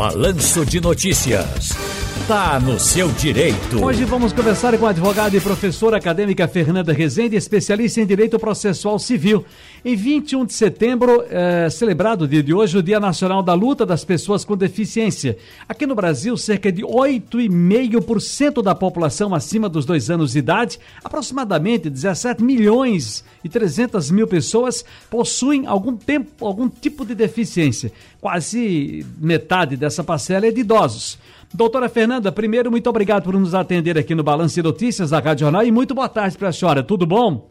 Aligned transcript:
Balanço 0.00 0.64
de 0.64 0.80
Notícias. 0.80 1.99
Tá 2.26 2.60
no 2.60 2.78
seu 2.78 3.08
direito. 3.08 3.84
Hoje 3.84 4.04
vamos 4.04 4.32
conversar 4.32 4.78
com 4.78 4.86
a 4.86 4.90
advogada 4.90 5.36
e 5.36 5.40
professora 5.40 5.96
acadêmica 5.96 6.46
Fernanda 6.46 6.92
Rezende, 6.92 7.34
especialista 7.34 8.00
em 8.00 8.06
direito 8.06 8.38
processual 8.38 8.98
civil. 8.98 9.44
Em 9.84 9.96
21 9.96 10.44
de 10.44 10.52
setembro, 10.52 11.24
é 11.28 11.68
celebrado 11.68 12.22
o 12.22 12.28
dia 12.28 12.42
de 12.42 12.54
hoje, 12.54 12.78
o 12.78 12.82
Dia 12.82 13.00
Nacional 13.00 13.42
da 13.42 13.54
Luta 13.54 13.84
das 13.84 14.04
Pessoas 14.04 14.44
com 14.44 14.56
Deficiência. 14.56 15.36
Aqui 15.68 15.86
no 15.86 15.94
Brasil, 15.94 16.36
cerca 16.36 16.70
de 16.70 16.82
8,5% 16.82 18.62
da 18.62 18.74
população 18.74 19.34
acima 19.34 19.68
dos 19.68 19.84
dois 19.84 20.08
anos 20.08 20.32
de 20.32 20.38
idade, 20.38 20.78
aproximadamente 21.02 21.90
17 21.90 22.44
milhões 22.44 23.24
e 23.42 23.48
300 23.48 24.10
mil 24.10 24.28
pessoas, 24.28 24.84
possuem 25.10 25.66
algum 25.66 25.96
tempo, 25.96 26.46
algum 26.46 26.68
tipo 26.68 27.04
de 27.04 27.14
deficiência. 27.14 27.90
Quase 28.20 29.04
metade 29.18 29.76
dessa 29.76 30.04
parcela 30.04 30.46
é 30.46 30.52
de 30.52 30.60
idosos. 30.60 31.18
Doutora 31.52 31.88
Fernanda, 31.88 32.30
primeiro, 32.30 32.70
muito 32.70 32.88
obrigado 32.88 33.24
por 33.24 33.34
nos 33.34 33.56
atender 33.56 33.98
aqui 33.98 34.14
no 34.14 34.22
Balanço 34.22 34.54
de 34.54 34.62
Notícias 34.62 35.10
da 35.10 35.18
Rádio 35.18 35.46
Jornal 35.46 35.64
e 35.64 35.72
muito 35.72 35.92
boa 35.94 36.08
tarde 36.08 36.38
para 36.38 36.48
a 36.48 36.52
senhora. 36.52 36.80
Tudo 36.80 37.04
bom? 37.04 37.50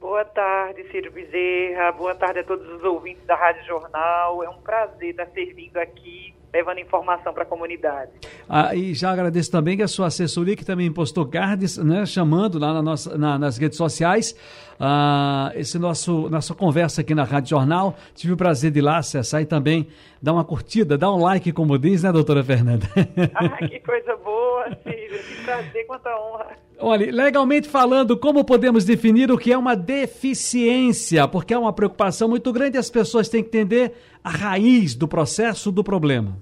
Boa 0.00 0.24
tarde, 0.24 0.82
Ciro 0.90 1.12
Bezerra. 1.12 1.92
Boa 1.92 2.14
tarde 2.14 2.40
a 2.40 2.44
todos 2.44 2.66
os 2.66 2.82
ouvintes 2.82 3.22
da 3.26 3.36
Rádio 3.36 3.66
Jornal. 3.66 4.42
É 4.42 4.48
um 4.48 4.56
prazer 4.62 5.10
estar 5.10 5.26
servindo 5.26 5.76
aqui, 5.76 6.34
levando 6.52 6.78
informação 6.78 7.32
para 7.32 7.42
a 7.42 7.46
comunidade. 7.46 8.10
Ah, 8.48 8.74
e 8.74 8.94
já 8.94 9.10
agradeço 9.10 9.50
também 9.50 9.76
que 9.76 9.82
a 9.82 9.88
sua 9.88 10.06
assessoria, 10.06 10.56
que 10.56 10.64
também 10.64 10.90
postou 10.92 11.26
cards, 11.26 11.78
né, 11.78 12.06
chamando 12.06 12.58
lá 12.58 12.72
na 12.72 12.82
nossa, 12.82 13.16
na, 13.18 13.38
nas 13.38 13.58
redes 13.58 13.76
sociais, 13.76 14.34
ah, 14.80 15.52
esse 15.54 15.78
nosso 15.78 16.28
nossa 16.30 16.54
conversa 16.54 17.00
aqui 17.00 17.14
na 17.14 17.24
Rádio 17.24 17.50
Jornal. 17.50 17.96
Tive 18.14 18.32
o 18.32 18.36
prazer 18.36 18.70
de 18.70 18.78
ir 18.78 18.82
lá 18.82 18.98
acessar 18.98 19.42
e 19.42 19.46
também 19.46 19.88
dar 20.22 20.32
uma 20.32 20.44
curtida, 20.44 20.96
dar 20.96 21.12
um 21.12 21.22
like, 21.22 21.52
como 21.52 21.78
diz, 21.78 22.02
né, 22.02 22.12
doutora 22.12 22.42
Fernanda? 22.42 22.86
Ah, 23.34 23.66
que 23.66 23.80
coisa 23.80 24.16
boa, 24.16 24.66
Ciro. 24.82 25.18
Que 25.18 25.44
prazer, 25.44 25.86
quanta 25.86 26.10
honra. 26.18 26.67
Olha, 26.80 27.10
legalmente 27.10 27.68
falando, 27.68 28.16
como 28.16 28.44
podemos 28.44 28.84
definir 28.84 29.32
o 29.32 29.38
que 29.38 29.52
é 29.52 29.58
uma 29.58 29.74
deficiência? 29.74 31.26
Porque 31.26 31.52
é 31.52 31.58
uma 31.58 31.72
preocupação 31.72 32.28
muito 32.28 32.52
grande 32.52 32.76
e 32.76 32.78
as 32.78 32.88
pessoas 32.88 33.28
têm 33.28 33.42
que 33.42 33.48
entender 33.48 33.94
a 34.22 34.30
raiz 34.30 34.94
do 34.94 35.08
processo 35.08 35.72
do 35.72 35.82
problema. 35.82 36.38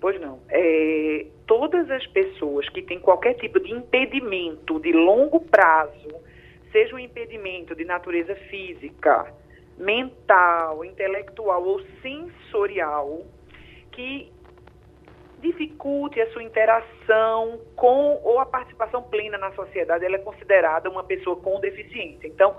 Pois 0.00 0.20
não. 0.20 0.38
É, 0.48 1.26
todas 1.46 1.90
as 1.90 2.06
pessoas 2.06 2.68
que 2.68 2.80
têm 2.80 3.00
qualquer 3.00 3.34
tipo 3.34 3.58
de 3.58 3.72
impedimento 3.72 4.78
de 4.78 4.92
longo 4.92 5.40
prazo, 5.40 6.14
seja 6.70 6.94
um 6.94 6.98
impedimento 6.98 7.74
de 7.74 7.84
natureza 7.84 8.36
física, 8.48 9.34
mental, 9.76 10.84
intelectual 10.84 11.64
ou 11.64 11.80
sensorial, 12.02 13.22
que 13.90 14.30
dificulte 15.40 16.20
a 16.20 16.30
sua 16.32 16.42
interação 16.42 17.60
com 17.76 18.20
ou 18.24 18.38
a 18.40 18.46
participação 18.46 19.02
plena 19.02 19.38
na 19.38 19.52
sociedade, 19.52 20.04
ela 20.04 20.16
é 20.16 20.18
considerada 20.18 20.90
uma 20.90 21.04
pessoa 21.04 21.36
com 21.36 21.60
deficiência. 21.60 22.26
Então, 22.26 22.56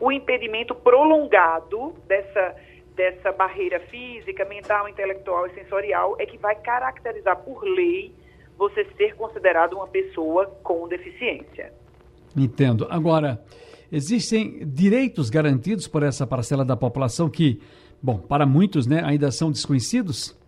o 0.00 0.10
impedimento 0.10 0.74
prolongado 0.74 1.94
dessa 2.06 2.56
dessa 2.94 3.32
barreira 3.32 3.80
física, 3.80 4.44
mental, 4.44 4.86
intelectual 4.86 5.46
e 5.46 5.54
sensorial 5.54 6.14
é 6.18 6.26
que 6.26 6.36
vai 6.36 6.54
caracterizar 6.54 7.38
por 7.38 7.64
lei 7.64 8.14
você 8.56 8.86
ser 8.96 9.16
considerado 9.16 9.74
uma 9.74 9.88
pessoa 9.88 10.46
com 10.62 10.86
deficiência. 10.86 11.72
Entendo. 12.36 12.86
Agora, 12.90 13.42
existem 13.90 14.66
direitos 14.66 15.30
garantidos 15.30 15.88
por 15.88 16.02
essa 16.02 16.26
parcela 16.26 16.64
da 16.64 16.76
população 16.76 17.28
que, 17.30 17.60
bom, 18.00 18.18
para 18.18 18.46
muitos, 18.46 18.86
né, 18.86 19.02
ainda 19.04 19.30
são 19.30 19.50
desconhecidos? 19.50 20.38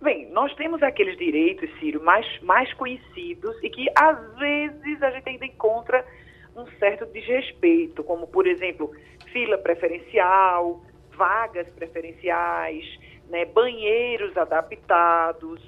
Bem, 0.00 0.30
nós 0.30 0.54
temos 0.54 0.80
aqueles 0.80 1.18
direitos, 1.18 1.68
Ciro, 1.80 2.00
mais, 2.02 2.24
mais 2.40 2.72
conhecidos 2.74 3.56
e 3.64 3.68
que 3.68 3.88
às 3.96 4.38
vezes 4.38 5.02
a 5.02 5.10
gente 5.10 5.28
ainda 5.28 5.44
encontra 5.44 6.06
um 6.54 6.66
certo 6.78 7.04
desrespeito, 7.06 8.04
como, 8.04 8.28
por 8.28 8.46
exemplo, 8.46 8.92
fila 9.32 9.58
preferencial, 9.58 10.80
vagas 11.16 11.68
preferenciais, 11.70 12.84
né, 13.28 13.44
banheiros 13.44 14.36
adaptados. 14.36 15.60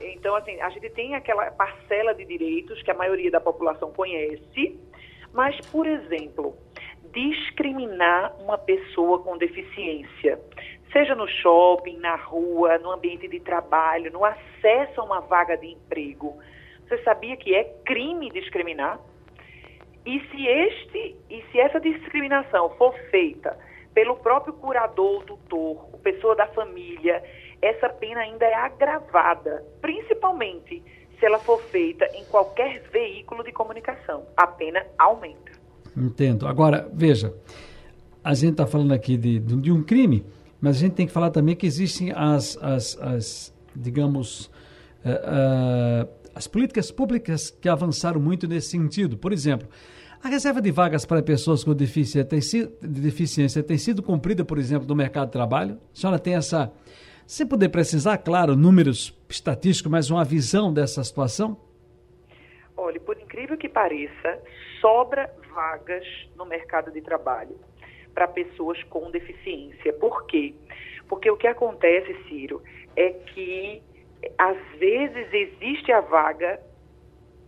Então, 0.00 0.34
assim, 0.34 0.58
a 0.62 0.70
gente 0.70 0.88
tem 0.90 1.14
aquela 1.14 1.50
parcela 1.50 2.14
de 2.14 2.24
direitos 2.24 2.82
que 2.82 2.90
a 2.90 2.94
maioria 2.94 3.30
da 3.30 3.40
população 3.40 3.92
conhece, 3.92 4.80
mas, 5.34 5.60
por 5.70 5.86
exemplo, 5.86 6.56
discriminar 7.12 8.34
uma 8.40 8.56
pessoa 8.56 9.18
com 9.22 9.36
deficiência, 9.36 10.40
seja 10.92 11.14
no 11.14 11.28
shopping, 11.28 11.98
na 11.98 12.16
rua, 12.16 12.78
no 12.78 12.90
ambiente 12.90 13.28
de 13.28 13.40
trabalho, 13.40 14.12
no 14.12 14.24
acesso 14.24 15.00
a 15.00 15.04
uma 15.04 15.20
vaga 15.20 15.56
de 15.56 15.66
emprego. 15.68 16.38
Você 16.88 16.98
sabia 17.02 17.36
que 17.36 17.54
é 17.54 17.64
crime 17.84 18.30
discriminar? 18.30 18.98
E 20.06 20.20
se 20.30 20.46
este 20.46 21.16
e 21.28 21.44
se 21.50 21.60
essa 21.60 21.78
discriminação 21.78 22.70
for 22.70 22.94
feita 23.10 23.58
pelo 23.92 24.16
próprio 24.16 24.54
curador, 24.54 25.24
tutor, 25.24 25.88
pessoa 26.02 26.34
da 26.34 26.46
família, 26.46 27.22
essa 27.60 27.88
pena 27.88 28.20
ainda 28.20 28.46
é 28.46 28.54
agravada, 28.54 29.64
principalmente 29.80 30.82
se 31.18 31.26
ela 31.26 31.38
for 31.38 31.60
feita 31.64 32.06
em 32.14 32.24
qualquer 32.26 32.80
veículo 32.92 33.42
de 33.42 33.52
comunicação. 33.52 34.24
A 34.36 34.46
pena 34.46 34.86
aumenta. 34.96 35.52
Entendo. 35.96 36.46
Agora, 36.46 36.88
veja, 36.92 37.34
a 38.22 38.34
gente 38.34 38.52
está 38.52 38.66
falando 38.66 38.92
aqui 38.92 39.16
de, 39.16 39.40
de 39.40 39.72
um 39.72 39.82
crime, 39.82 40.24
mas 40.60 40.76
a 40.76 40.80
gente 40.80 40.94
tem 40.94 41.06
que 41.06 41.12
falar 41.12 41.30
também 41.30 41.54
que 41.54 41.66
existem 41.66 42.12
as, 42.14 42.56
as, 42.60 42.98
as 43.00 43.54
digamos, 43.74 44.46
uh, 45.04 46.04
uh, 46.04 46.08
as 46.34 46.46
políticas 46.46 46.90
públicas 46.90 47.50
que 47.50 47.68
avançaram 47.68 48.20
muito 48.20 48.46
nesse 48.48 48.70
sentido. 48.70 49.16
Por 49.16 49.32
exemplo, 49.32 49.68
a 50.22 50.28
reserva 50.28 50.60
de 50.60 50.70
vagas 50.70 51.04
para 51.06 51.22
pessoas 51.22 51.62
com 51.62 51.72
deficiência 51.74 52.24
tem 52.24 52.40
sido, 52.40 52.72
deficiência 52.80 53.62
tem 53.62 53.78
sido 53.78 54.02
cumprida, 54.02 54.44
por 54.44 54.58
exemplo, 54.58 54.86
no 54.88 54.94
mercado 54.94 55.26
de 55.26 55.32
trabalho? 55.32 55.78
A 55.94 55.96
senhora 55.96 56.18
tem 56.18 56.34
essa, 56.34 56.72
sem 57.26 57.46
poder 57.46 57.68
precisar, 57.68 58.18
claro, 58.18 58.56
números 58.56 59.16
estatísticos, 59.28 59.90
mas 59.90 60.10
uma 60.10 60.24
visão 60.24 60.72
dessa 60.72 61.04
situação? 61.04 61.56
Olha, 62.76 63.00
por 63.00 63.16
incrível 63.20 63.56
que 63.56 63.68
pareça, 63.68 64.40
sobra 64.80 65.32
vagas 65.54 66.04
no 66.36 66.44
mercado 66.44 66.90
de 66.90 67.00
trabalho 67.00 67.56
para 68.14 68.28
pessoas 68.28 68.82
com 68.84 69.10
deficiência. 69.10 69.92
Por 69.94 70.26
quê? 70.26 70.54
Porque 71.08 71.30
o 71.30 71.36
que 71.36 71.46
acontece, 71.46 72.14
Ciro, 72.28 72.62
é 72.96 73.10
que 73.10 73.82
às 74.36 74.58
vezes 74.78 75.32
existe 75.32 75.92
a 75.92 76.00
vaga 76.00 76.60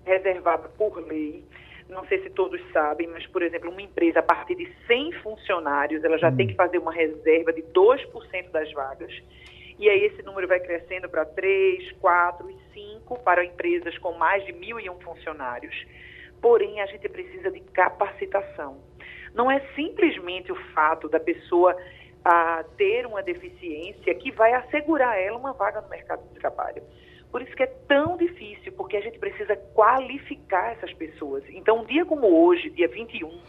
reservada 0.05 0.69
por 0.71 0.97
lei 1.07 1.45
não 1.91 2.07
sei 2.07 2.23
se 2.23 2.31
todos 2.31 2.61
sabem, 2.73 3.09
mas, 3.09 3.27
por 3.27 3.43
exemplo, 3.43 3.71
uma 3.71 3.83
empresa 3.83 4.21
a 4.21 4.23
partir 4.23 4.55
de 4.55 4.73
100 4.87 5.13
funcionários, 5.23 6.03
ela 6.05 6.17
já 6.19 6.29
hum. 6.29 6.37
tem 6.37 6.47
que 6.47 6.55
fazer 6.55 6.79
uma 6.79 6.93
reserva 6.93 7.53
de 7.53 7.63
2% 7.63 8.51
das 8.51 8.73
vagas. 8.73 9.13
E 9.79 9.89
aí 9.89 10.05
esse 10.05 10.23
número 10.23 10.47
vai 10.47 10.61
crescendo 10.61 11.09
para 11.09 11.25
3, 11.25 11.93
4 11.93 12.51
e 12.51 12.57
5 12.73 13.19
para 13.21 13.45
empresas 13.45 13.97
com 13.99 14.13
mais 14.13 14.45
de 14.45 14.53
1.001 14.53 15.03
funcionários. 15.03 15.75
Porém, 16.41 16.81
a 16.81 16.87
gente 16.87 17.09
precisa 17.09 17.51
de 17.51 17.61
capacitação. 17.61 18.79
Não 19.35 19.51
é 19.51 19.61
simplesmente 19.75 20.51
o 20.51 20.57
fato 20.73 21.09
da 21.09 21.21
pessoa 21.21 21.77
ah, 22.25 22.65
ter 22.77 23.07
uma 23.07 23.23
deficiência 23.23 24.15
que 24.15 24.31
vai 24.31 24.53
assegurar 24.53 25.19
ela 25.19 25.39
uma 25.39 25.53
vaga 25.53 25.81
no 25.81 25.89
mercado 25.89 26.23
de 26.29 26.39
trabalho. 26.39 26.83
Por 27.31 27.43
isso 27.43 27.55
que 27.55 27.63
é 27.63 27.73
tão 27.87 28.17
difícil, 28.17 28.73
porque 28.73 28.97
a 28.97 29.01
gente 29.01 29.19
precisa 29.19 29.57
qualificar 29.75 30.73
essas 30.73 30.93
pessoas. 30.93 31.45
Então, 31.51 31.79
um 31.79 31.85
dia 31.85 32.05
como 32.05 32.27
hoje, 32.27 32.71
dia 32.71 32.89
21, 32.89 33.41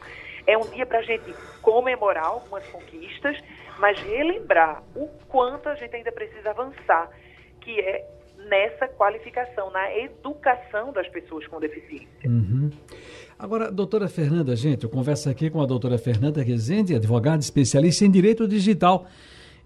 é 0.46 0.58
um 0.58 0.70
dia 0.70 0.86
para 0.86 1.00
a 1.00 1.04
gente 1.04 1.34
comemorar 1.62 2.26
algumas 2.26 2.66
conquistas, 2.68 3.38
mas 3.80 4.00
relembrar 4.00 4.84
o 4.96 5.08
quanto 5.28 5.68
a 5.68 5.76
gente 5.76 5.96
ainda 5.96 6.12
precisa 6.12 6.52
avançar, 6.52 7.10
que 7.62 7.80
é 7.80 8.06
nessa 8.50 8.88
qualificação, 8.88 9.72
na 9.72 9.98
educação 9.98 10.92
das 10.92 11.08
pessoas 11.10 11.46
com 11.48 11.60
deficiência. 11.60 12.08
Uhum. 12.26 12.70
Agora, 13.38 13.72
doutora 13.72 14.08
Fernanda, 14.08 14.56
gente, 14.56 14.84
eu 14.84 14.90
converso 14.90 15.30
aqui 15.30 15.50
com 15.50 15.62
a 15.62 15.66
doutora 15.66 15.98
Fernanda 15.98 16.44
Rezende, 16.44 16.96
advogada 16.96 17.40
especialista 17.40 18.06
em 18.06 18.12
direito 18.12 18.48
digital 18.48 19.08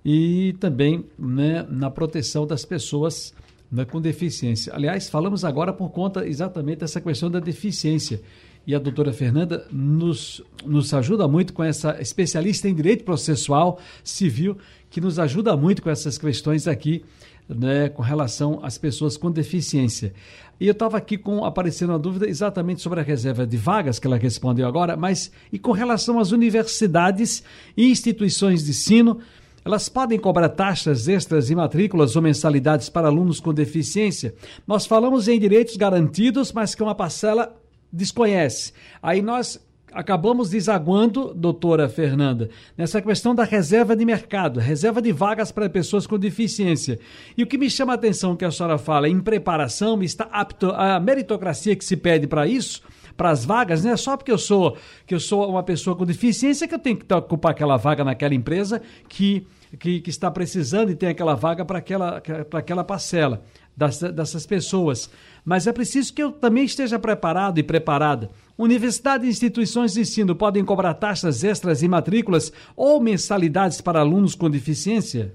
e 0.04 0.54
também 0.60 1.06
né, 1.18 1.66
na 1.70 1.90
proteção 1.90 2.46
das 2.46 2.64
pessoas 2.64 3.36
né, 3.72 3.84
com 3.84 4.00
deficiência. 4.00 4.74
Aliás, 4.74 5.10
falamos 5.10 5.44
agora 5.44 5.74
por 5.74 5.90
conta 5.90 6.28
exatamente 6.28 6.80
dessa 6.80 7.02
questão 7.02 7.30
da 7.30 7.40
deficiência. 7.40 8.22
E 8.68 8.74
a 8.74 8.80
doutora 8.80 9.14
Fernanda 9.14 9.68
nos, 9.72 10.42
nos 10.66 10.94
ajuda 10.94 11.28
muito 11.28 11.54
com 11.54 11.64
essa 11.64 12.02
especialista 12.02 12.68
em 12.68 12.74
direito 12.74 13.04
processual 13.04 13.80
civil, 14.04 14.58
que 14.90 15.00
nos 15.00 15.20
ajuda 15.20 15.56
muito 15.56 15.84
com 15.84 15.90
essas 15.90 16.18
questões 16.18 16.68
aqui, 16.68 17.04
né, 17.48 17.90
com 17.90 18.02
relação 18.02 18.60
às 18.64 18.78
pessoas 18.78 19.18
com 19.18 19.30
deficiência. 19.30 20.14
E 20.60 20.68
eu 20.68 20.72
estava 20.72 20.98
aqui 20.98 21.18
com 21.18 21.46
aparecendo 21.46 21.90
uma 21.90 22.00
dúvida 22.00 22.28
exatamente 22.28 22.82
sobre 22.82 23.00
a 23.00 23.04
reserva 23.04 23.46
de 23.46 23.58
vagas, 23.58 24.00
que 24.00 24.08
ela 24.08 24.18
respondeu 24.18 24.68
agora, 24.68 24.98
mas 24.98 25.32
e 25.52 25.60
com 25.60 25.72
relação 25.72 26.18
às 26.18 26.32
universidades 26.32 27.44
e 27.78 27.92
instituições 27.92 28.64
de 28.64 28.72
ensino 28.72 29.20
elas 29.66 29.90
podem 29.90 30.20
cobrar 30.20 30.50
taxas 30.50 31.08
extras 31.08 31.50
e 31.50 31.56
matrículas 31.56 32.16
ou 32.16 32.22
mensalidades 32.22 32.88
para 32.88 33.08
alunos 33.08 33.40
com 33.40 33.52
deficiência? 33.52 34.36
Nós 34.68 34.86
falamos 34.86 35.28
em 35.28 35.40
direitos 35.40 35.76
garantidos, 35.76 36.54
mas 36.54 36.76
que 36.76 36.84
uma 36.84 36.94
parcela 36.94 37.52
desconhece. 37.96 38.74
Aí 39.02 39.22
nós 39.22 39.60
acabamos 39.96 40.50
desaguando, 40.50 41.34
doutora 41.34 41.88
Fernanda, 41.88 42.50
nessa 42.78 43.02
questão 43.02 43.34
da 43.34 43.46
reserva 43.46 43.96
de 43.96 44.04
mercado, 44.04 44.60
reserva 44.60 45.02
de 45.02 45.14
vagas 45.14 45.54
para 45.54 45.70
pessoas 45.70 46.06
com 46.06 46.20
deficiência. 46.20 47.00
E 47.38 47.44
o 47.44 47.48
que 47.48 47.58
me 47.58 47.70
chama 47.70 47.94
a 47.94 47.96
atenção 47.96 48.36
que 48.36 48.44
a 48.44 48.52
senhora 48.52 48.78
fala 48.78 49.08
em 49.08 49.22
preparação, 49.22 50.04
está 50.04 50.26
apto 50.26 50.72
a 50.72 51.00
meritocracia 51.00 51.76
que 51.78 51.86
se 51.86 51.96
pede 51.96 52.28
para 52.28 52.46
isso, 52.46 52.82
para 53.16 53.30
as 53.30 53.46
vagas, 53.46 53.86
não 53.86 53.92
é 53.92 53.98
só 53.98 54.18
porque 54.18 54.32
eu 54.32 54.38
sou 54.38 54.78
que 55.08 55.16
eu 55.16 55.20
sou 55.22 55.50
uma 55.50 55.64
pessoa 55.64 55.96
com 55.96 56.06
deficiência 56.06 56.68
que 56.68 56.76
eu 56.76 56.80
tenho 56.80 56.98
que 56.98 57.14
ocupar 57.14 57.52
aquela 57.52 57.78
vaga 57.78 58.04
naquela 58.04 58.36
empresa 58.36 58.82
que, 59.08 59.48
que, 59.80 60.02
que 60.02 60.10
está 60.10 60.30
precisando 60.30 60.92
e 60.92 60.96
tem 60.96 61.08
aquela 61.08 61.34
vaga 61.34 61.64
para 61.64 61.78
aquela, 61.78 62.22
para 62.50 62.60
aquela 62.60 62.84
parcela 62.84 63.42
dessas 63.76 64.46
pessoas. 64.46 65.12
Mas 65.44 65.68
é 65.68 65.74
preciso 65.74 66.14
que 66.14 66.24
eu 66.24 66.32
também 66.32 66.64
esteja 66.64 66.98
preparado 66.98 67.60
e 67.60 67.64
preparada. 67.64 68.30
Universidade 68.58 69.26
e 69.26 69.30
instituições 69.30 69.94
de 69.94 70.02
ensino 70.02 70.36
podem 70.36 70.64
cobrar 70.64 70.94
taxas 70.94 71.44
extras 71.44 71.84
e 71.84 71.88
matrículas 71.88 72.52
ou 72.76 73.02
mensalidades 73.02 73.82
para 73.82 74.00
alunos 74.00 74.34
com 74.34 74.50
deficiência? 74.50 75.34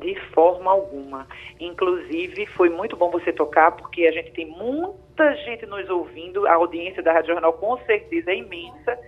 De 0.00 0.14
forma 0.32 0.70
alguma. 0.70 1.26
Inclusive, 1.60 2.46
foi 2.46 2.70
muito 2.70 2.96
bom 2.96 3.10
você 3.10 3.32
tocar, 3.32 3.72
porque 3.72 4.06
a 4.06 4.12
gente 4.12 4.32
tem 4.32 4.46
muita 4.46 5.34
gente 5.44 5.66
nos 5.66 5.88
ouvindo, 5.88 6.46
a 6.46 6.54
audiência 6.54 7.02
da 7.02 7.12
Rádio 7.12 7.34
Jornal 7.34 7.52
com 7.54 7.76
certeza 7.84 8.30
é 8.30 8.38
imensa, 8.38 8.98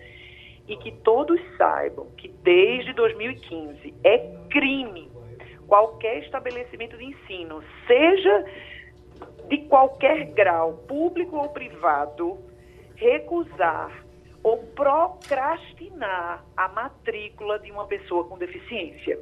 e 0.67 0.77
que 0.77 0.93
todos 0.93 1.41
saibam 1.57 2.07
que 2.17 2.29
desde 2.43 2.93
2015 2.93 3.95
é 4.05 4.19
crime 4.51 5.09
qualquer 5.69 6.19
estabelecimento 6.25 6.97
de 6.97 7.05
ensino, 7.05 7.63
seja 7.87 8.45
de 9.49 9.59
qualquer 9.69 10.33
grau, 10.33 10.79
público 10.89 11.37
ou 11.37 11.51
privado, 11.51 12.39
recusar 12.97 14.05
ou 14.43 14.59
procrastinar 14.75 16.45
a 16.57 16.69
matrícula 16.69 17.59
de 17.59 17.71
uma 17.71 17.87
pessoa 17.87 18.25
com 18.25 18.39
deficiência. 18.39 19.19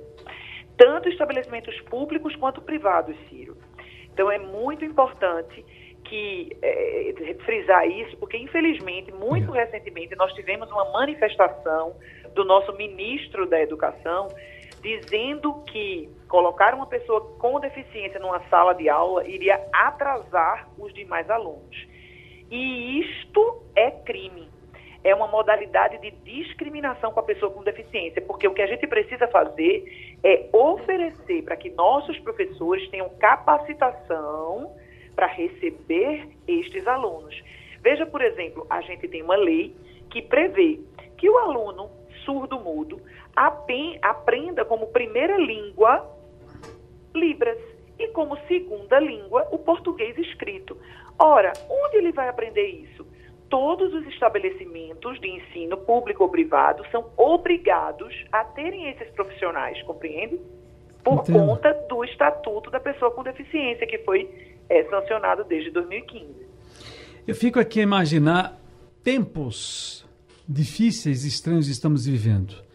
Tanto 0.76 1.08
estabelecimentos 1.08 1.78
públicos 1.82 2.34
quanto 2.36 2.60
privados, 2.62 3.16
Ciro. 3.28 3.56
Então 4.12 4.30
é 4.30 4.38
muito 4.38 4.84
importante 4.84 5.64
que 6.04 6.56
é, 6.62 7.34
frisar 7.44 7.88
isso, 7.88 8.16
porque 8.18 8.36
infelizmente, 8.36 9.12
muito 9.12 9.50
recentemente, 9.50 10.14
nós 10.14 10.32
tivemos 10.34 10.70
uma 10.70 10.92
manifestação 10.92 11.96
do 12.34 12.44
nosso 12.44 12.72
ministro 12.74 13.46
da 13.46 13.60
Educação 13.60 14.28
dizendo 14.86 15.64
que 15.64 16.08
colocar 16.28 16.72
uma 16.72 16.86
pessoa 16.86 17.20
com 17.38 17.58
deficiência 17.58 18.20
numa 18.20 18.38
sala 18.48 18.72
de 18.72 18.88
aula 18.88 19.26
iria 19.26 19.60
atrasar 19.72 20.68
os 20.78 20.94
demais 20.94 21.28
alunos. 21.28 21.76
E 22.48 23.00
isto 23.00 23.64
é 23.74 23.90
crime. 23.90 24.48
É 25.02 25.12
uma 25.12 25.26
modalidade 25.26 25.98
de 25.98 26.12
discriminação 26.12 27.10
com 27.10 27.18
a 27.18 27.24
pessoa 27.24 27.50
com 27.50 27.64
deficiência, 27.64 28.22
porque 28.22 28.46
o 28.46 28.54
que 28.54 28.62
a 28.62 28.66
gente 28.68 28.86
precisa 28.86 29.26
fazer 29.26 30.16
é 30.22 30.48
oferecer 30.52 31.42
para 31.42 31.56
que 31.56 31.70
nossos 31.70 32.16
professores 32.20 32.88
tenham 32.88 33.08
capacitação 33.18 34.72
para 35.16 35.26
receber 35.26 36.28
estes 36.46 36.86
alunos. 36.86 37.34
Veja, 37.80 38.06
por 38.06 38.22
exemplo, 38.22 38.64
a 38.70 38.80
gente 38.82 39.08
tem 39.08 39.22
uma 39.22 39.36
lei 39.36 39.74
que 40.10 40.22
prevê 40.22 40.78
que 41.18 41.28
o 41.28 41.38
aluno 41.38 41.90
surdo-mudo 42.26 43.00
aprenda 43.34 44.64
como 44.64 44.88
primeira 44.88 45.38
língua 45.38 46.14
Libras 47.14 47.58
e 47.98 48.08
como 48.08 48.36
segunda 48.46 49.00
língua 49.00 49.48
o 49.50 49.58
português 49.58 50.16
escrito. 50.18 50.76
Ora, 51.18 51.52
onde 51.70 51.96
ele 51.96 52.12
vai 52.12 52.28
aprender 52.28 52.66
isso? 52.66 53.06
Todos 53.48 53.94
os 53.94 54.06
estabelecimentos 54.08 55.18
de 55.20 55.28
ensino 55.28 55.78
público 55.78 56.24
ou 56.24 56.28
privado 56.28 56.84
são 56.90 57.10
obrigados 57.16 58.12
a 58.30 58.44
terem 58.44 58.90
esses 58.90 59.08
profissionais, 59.10 59.80
compreende? 59.84 60.38
Por 61.02 61.20
Entendo. 61.20 61.38
conta 61.38 61.72
do 61.88 62.04
Estatuto 62.04 62.70
da 62.70 62.80
Pessoa 62.80 63.10
com 63.12 63.22
Deficiência, 63.22 63.86
que 63.86 63.98
foi 63.98 64.28
é, 64.68 64.84
sancionado 64.84 65.44
desde 65.44 65.70
2015. 65.70 66.46
Eu 67.26 67.34
fico 67.34 67.58
aqui 67.58 67.80
a 67.80 67.82
imaginar 67.84 68.60
tempos 69.02 70.05
difíceis 70.48 71.24
e 71.24 71.28
estranhos 71.28 71.68
estamos 71.68 72.06
vivendo 72.06 72.66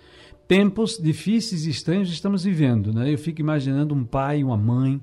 tempos 0.51 0.97
difíceis 0.97 1.65
e 1.65 1.69
estranhos 1.69 2.11
estamos 2.11 2.43
vivendo. 2.43 2.91
Né? 2.91 3.13
Eu 3.13 3.17
fico 3.17 3.39
imaginando 3.39 3.95
um 3.95 4.03
pai, 4.03 4.43
uma 4.43 4.57
mãe, 4.57 5.01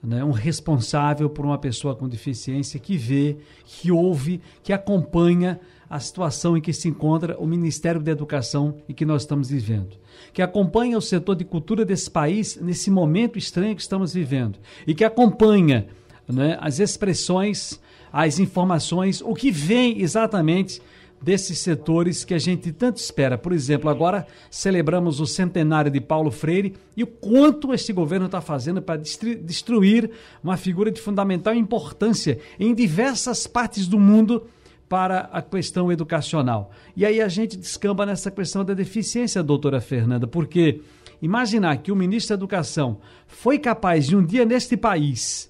né? 0.00 0.22
um 0.22 0.30
responsável 0.30 1.28
por 1.28 1.44
uma 1.44 1.58
pessoa 1.58 1.96
com 1.96 2.08
deficiência 2.08 2.78
que 2.78 2.96
vê, 2.96 3.36
que 3.66 3.90
ouve, 3.90 4.40
que 4.62 4.72
acompanha 4.72 5.58
a 5.88 5.98
situação 5.98 6.56
em 6.56 6.60
que 6.60 6.72
se 6.72 6.86
encontra 6.86 7.36
o 7.36 7.48
Ministério 7.48 8.00
da 8.00 8.12
Educação 8.12 8.76
e 8.88 8.94
que 8.94 9.04
nós 9.04 9.22
estamos 9.22 9.50
vivendo, 9.50 9.96
que 10.32 10.40
acompanha 10.40 10.96
o 10.96 11.02
setor 11.02 11.34
de 11.34 11.44
cultura 11.44 11.84
desse 11.84 12.08
país 12.08 12.56
nesse 12.62 12.92
momento 12.92 13.36
estranho 13.36 13.74
que 13.74 13.82
estamos 13.82 14.14
vivendo 14.14 14.56
e 14.86 14.94
que 14.94 15.02
acompanha 15.02 15.88
né, 16.28 16.56
as 16.60 16.78
expressões, 16.78 17.80
as 18.12 18.38
informações, 18.38 19.20
o 19.20 19.34
que 19.34 19.50
vem 19.50 20.00
exatamente 20.00 20.80
desses 21.20 21.58
setores 21.58 22.24
que 22.24 22.32
a 22.32 22.38
gente 22.38 22.72
tanto 22.72 22.96
espera. 22.96 23.36
Por 23.36 23.52
exemplo, 23.52 23.90
agora 23.90 24.26
celebramos 24.50 25.20
o 25.20 25.26
centenário 25.26 25.90
de 25.90 26.00
Paulo 26.00 26.30
Freire 26.30 26.74
e 26.96 27.02
o 27.02 27.06
quanto 27.06 27.74
este 27.74 27.92
governo 27.92 28.26
está 28.26 28.40
fazendo 28.40 28.80
para 28.80 29.00
destruir 29.00 30.10
uma 30.42 30.56
figura 30.56 30.90
de 30.90 31.00
fundamental 31.00 31.54
importância 31.54 32.38
em 32.58 32.74
diversas 32.74 33.46
partes 33.46 33.86
do 33.86 33.98
mundo 33.98 34.46
para 34.88 35.28
a 35.32 35.42
questão 35.42 35.92
educacional. 35.92 36.72
E 36.96 37.04
aí 37.04 37.20
a 37.20 37.28
gente 37.28 37.56
descamba 37.56 38.04
nessa 38.06 38.30
questão 38.30 38.64
da 38.64 38.74
deficiência, 38.74 39.42
doutora 39.42 39.80
Fernanda, 39.80 40.26
porque 40.26 40.80
imaginar 41.22 41.76
que 41.76 41.92
o 41.92 41.96
ministro 41.96 42.36
da 42.36 42.40
Educação 42.40 42.98
foi 43.26 43.58
capaz 43.58 44.06
de 44.06 44.16
um 44.16 44.24
dia 44.24 44.44
neste 44.44 44.76
país 44.76 45.49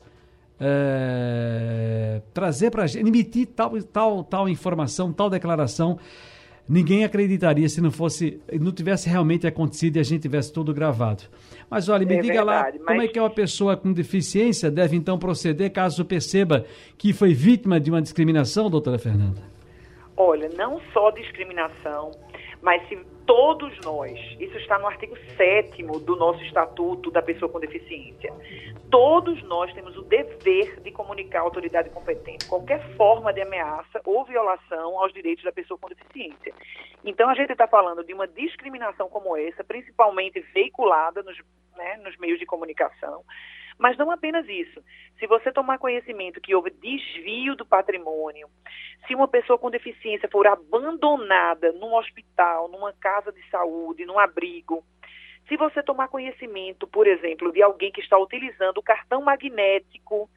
é, 0.61 2.21
trazer 2.35 2.71
para 2.71 2.85
a 2.85 2.87
gente, 2.87 3.09
emitir 3.09 3.47
tal, 3.47 3.81
tal, 3.83 4.23
tal 4.23 4.49
informação, 4.49 5.13
tal 5.13 5.31
declaração, 5.31 5.99
ninguém 6.69 7.05
acreditaria 7.05 7.69
se 7.69 7.81
não 7.81 7.91
fosse, 7.91 8.41
não 8.61 8.71
tivesse 8.71 9.09
realmente 9.09 9.47
acontecido 9.47 9.97
e 9.97 10.01
a 10.01 10.03
gente 10.03 10.23
tivesse 10.23 10.53
tudo 10.53 10.75
gravado. 10.75 11.25
Mas 11.71 11.89
olha, 11.89 12.07
me 12.07 12.15
é 12.15 12.21
diga 12.21 12.45
verdade, 12.45 12.79
lá, 12.79 12.85
mas... 12.85 12.87
como 12.87 13.03
é 13.03 13.09
que 13.09 13.19
uma 13.19 13.31
pessoa 13.31 13.77
com 13.77 13.93
deficiência 13.93 14.71
deve 14.71 14.97
então 14.97 15.19
proceder 15.19 15.73
caso 15.73 16.05
perceba 16.05 16.67
que 16.99 17.13
foi 17.13 17.33
vítima 17.33 17.81
de 17.81 17.91
uma 17.91 18.03
discriminação, 18.03 18.69
doutora 18.69 18.99
Fernanda? 18.99 19.43
Olha, 20.17 20.51
não 20.57 20.79
só 20.93 21.11
discriminação, 21.11 22.11
mas 22.61 22.87
se 22.89 22.99
todos 23.31 23.79
nós, 23.85 24.19
isso 24.41 24.59
está 24.59 24.77
no 24.77 24.89
artigo 24.89 25.17
7 25.37 25.85
do 26.05 26.17
nosso 26.17 26.43
Estatuto 26.43 27.13
da 27.13 27.23
Pessoa 27.23 27.49
com 27.49 27.61
Deficiência, 27.61 28.33
todos 28.91 29.41
nós 29.45 29.73
temos 29.73 29.97
o 29.97 30.03
dever 30.03 30.81
de 30.81 30.91
comunicar 30.91 31.39
à 31.39 31.43
autoridade 31.43 31.91
competente 31.91 32.49
qualquer 32.49 32.85
forma 32.97 33.33
de 33.33 33.41
ameaça 33.41 34.01
ou 34.05 34.25
violação 34.25 34.99
aos 34.99 35.13
direitos 35.13 35.45
da 35.45 35.53
pessoa 35.53 35.79
com 35.79 35.89
deficiência. 35.89 36.53
Então, 37.05 37.31
a 37.31 37.35
gente 37.37 37.53
está 37.53 37.69
falando 37.69 38.03
de 38.03 38.13
uma 38.13 38.27
discriminação 38.27 39.09
como 39.09 39.37
essa, 39.37 39.63
principalmente 39.63 40.41
veiculada 40.53 41.23
nos, 41.23 41.39
né, 41.77 41.99
nos 41.99 42.19
meios 42.19 42.41
de 42.41 42.47
comunicação, 42.47 43.23
mas 43.81 43.97
não 43.97 44.11
apenas 44.11 44.47
isso. 44.47 44.85
Se 45.19 45.27
você 45.27 45.51
tomar 45.51 45.79
conhecimento 45.79 46.39
que 46.39 46.55
houve 46.55 46.69
desvio 46.71 47.57
do 47.57 47.65
patrimônio, 47.65 48.47
se 49.07 49.15
uma 49.15 49.27
pessoa 49.27 49.59
com 49.59 49.71
deficiência 49.71 50.29
for 50.29 50.47
abandonada 50.47 51.73
num 51.73 51.95
hospital, 51.95 52.69
numa 52.69 52.93
casa 52.93 53.33
de 53.33 53.43
saúde, 53.49 54.05
num 54.05 54.19
abrigo, 54.19 54.85
se 55.49 55.57
você 55.57 55.83
tomar 55.83 56.09
conhecimento, 56.09 56.87
por 56.87 57.07
exemplo, 57.07 57.51
de 57.51 57.63
alguém 57.63 57.91
que 57.91 58.03
está 58.03 58.19
utilizando 58.19 58.77
o 58.77 58.83
cartão 58.83 59.23
magnético 59.23 60.29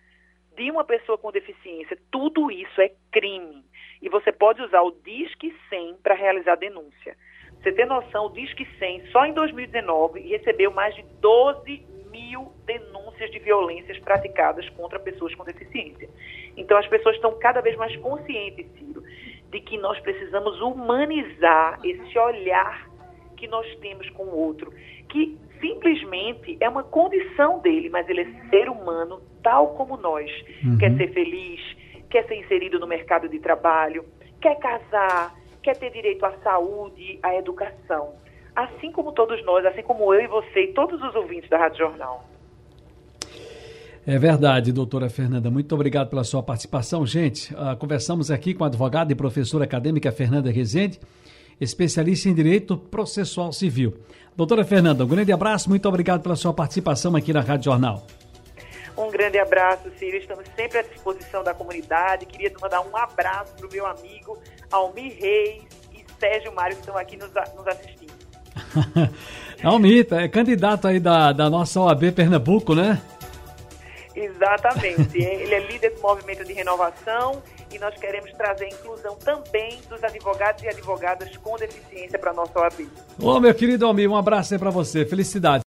de 0.55 0.71
uma 0.71 0.85
pessoa 0.85 1.17
com 1.17 1.29
deficiência, 1.29 1.99
tudo 2.09 2.49
isso 2.49 2.79
é 2.79 2.93
crime. 3.11 3.65
E 4.01 4.07
você 4.07 4.31
pode 4.31 4.61
usar 4.61 4.81
o 4.83 4.91
Disque 4.91 5.53
100 5.67 5.97
para 5.97 6.15
realizar 6.15 6.55
denúncia. 6.55 7.17
Você 7.61 7.73
tem 7.73 7.85
noção, 7.85 8.27
o 8.27 8.33
Disque 8.33 8.65
100 8.79 9.07
só 9.07 9.25
em 9.25 9.33
2019 9.33 10.21
recebeu 10.21 10.71
mais 10.71 10.95
de 10.95 11.03
12 11.19 11.92
mil 12.13 12.53
denúncias 12.65 13.29
de 13.31 13.39
violências 13.39 13.97
praticadas 13.99 14.69
contra 14.69 14.99
pessoas 14.99 15.35
com 15.35 15.43
deficiência. 15.43 16.07
Então, 16.55 16.77
as 16.77 16.87
pessoas 16.87 17.15
estão 17.15 17.37
cada 17.39 17.59
vez 17.59 17.75
mais 17.75 17.93
conscientes, 17.97 18.67
Ciro, 18.77 19.03
de 19.51 19.59
que 19.59 19.77
nós 19.77 19.99
precisamos 19.99 20.61
humanizar 20.61 21.79
esse 21.83 22.17
olhar 22.17 22.89
que 23.35 23.47
nós 23.47 23.67
temos 23.77 24.09
com 24.11 24.23
o 24.23 24.37
outro, 24.37 24.71
que 25.09 25.37
simplesmente 25.59 26.57
é 26.61 26.69
uma 26.69 26.83
condição 26.83 27.59
dele, 27.59 27.89
mas 27.89 28.07
ele 28.07 28.21
é 28.21 28.49
ser 28.49 28.69
humano 28.69 29.21
tal 29.41 29.75
como 29.75 29.97
nós. 29.97 30.31
Uhum. 30.63 30.77
Quer 30.77 30.95
ser 30.95 31.13
feliz, 31.13 31.61
quer 32.09 32.25
ser 32.27 32.35
inserido 32.35 32.79
no 32.79 32.87
mercado 32.87 33.27
de 33.27 33.39
trabalho, 33.39 34.05
quer 34.41 34.55
casar, 34.59 35.35
quer 35.61 35.77
ter 35.77 35.89
direito 35.89 36.25
à 36.25 36.31
saúde, 36.39 37.19
à 37.23 37.35
educação. 37.35 38.15
Assim 38.55 38.91
como 38.91 39.11
todos 39.11 39.43
nós, 39.45 39.65
assim 39.65 39.81
como 39.81 40.13
eu 40.13 40.21
e 40.21 40.27
você 40.27 40.65
e 40.65 40.73
todos 40.73 41.01
os 41.01 41.15
ouvintes 41.15 41.49
da 41.49 41.57
Rádio 41.57 41.79
Jornal. 41.79 42.23
É 44.05 44.19
verdade, 44.19 44.73
doutora 44.73 45.09
Fernanda. 45.09 45.49
Muito 45.49 45.73
obrigado 45.73 46.09
pela 46.09 46.25
sua 46.25 46.43
participação. 46.43 47.05
Gente, 47.05 47.53
uh, 47.53 47.77
conversamos 47.77 48.29
aqui 48.29 48.53
com 48.53 48.65
a 48.65 48.67
advogada 48.67 49.13
e 49.13 49.15
professora 49.15 49.63
acadêmica 49.63 50.11
Fernanda 50.11 50.51
Rezende, 50.51 50.99
especialista 51.59 52.27
em 52.27 52.33
direito 52.33 52.77
processual 52.77 53.53
civil. 53.53 53.93
Doutora 54.35 54.65
Fernanda, 54.65 55.05
um 55.05 55.07
grande 55.07 55.31
abraço, 55.31 55.69
muito 55.69 55.87
obrigado 55.87 56.21
pela 56.21 56.35
sua 56.35 56.53
participação 56.53 57.15
aqui 57.15 57.31
na 57.31 57.39
Rádio 57.39 57.65
Jornal. 57.65 58.05
Um 58.97 59.09
grande 59.09 59.39
abraço, 59.39 59.89
Círio. 59.97 60.19
Estamos 60.19 60.45
sempre 60.55 60.79
à 60.79 60.81
disposição 60.81 61.43
da 61.43 61.53
comunidade. 61.53 62.25
Queria 62.25 62.51
mandar 62.61 62.81
um 62.81 62.95
abraço 62.95 63.55
para 63.55 63.67
o 63.67 63.71
meu 63.71 63.85
amigo 63.85 64.37
Almir 64.71 65.17
Reis 65.17 65.63
e 65.93 66.05
Sérgio 66.19 66.53
Mário, 66.53 66.75
que 66.75 66.81
estão 66.81 66.97
aqui 66.97 67.17
nos, 67.17 67.31
nos 67.55 67.67
assistindo. 67.67 68.12
Almir, 69.63 70.07
é 70.11 70.27
candidato 70.27 70.87
aí 70.87 70.99
da, 70.99 71.31
da 71.31 71.49
nossa 71.49 71.79
OAB 71.79 72.11
Pernambuco, 72.11 72.75
né? 72.75 73.01
Exatamente. 74.15 75.17
Ele 75.17 75.53
é 75.53 75.59
líder 75.71 75.91
do 75.91 76.01
movimento 76.01 76.43
de 76.43 76.53
renovação 76.53 77.41
e 77.71 77.79
nós 77.79 77.95
queremos 77.97 78.31
trazer 78.33 78.65
a 78.65 78.69
inclusão 78.69 79.15
também 79.15 79.79
dos 79.89 80.03
advogados 80.03 80.63
e 80.63 80.67
advogadas 80.67 81.35
com 81.37 81.55
deficiência 81.57 82.19
para 82.19 82.31
a 82.31 82.33
nossa 82.33 82.59
OAB. 82.59 82.87
Ô, 83.19 83.39
meu 83.39 83.53
querido 83.53 83.85
Almir, 83.85 84.09
um 84.09 84.15
abraço 84.15 84.53
aí 84.53 84.59
para 84.59 84.69
você. 84.69 85.05
Felicidade. 85.05 85.61